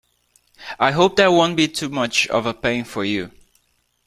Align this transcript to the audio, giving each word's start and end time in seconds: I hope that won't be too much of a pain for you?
I 0.79 0.93
hope 0.93 1.15
that 1.17 1.27
won't 1.27 1.55
be 1.55 1.67
too 1.67 1.87
much 1.89 2.25
of 2.29 2.47
a 2.47 2.55
pain 2.55 2.85
for 2.85 3.05
you? 3.05 3.29